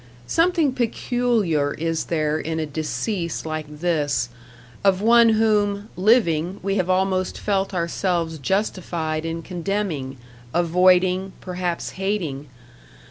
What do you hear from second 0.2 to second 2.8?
Something peculiar is there in a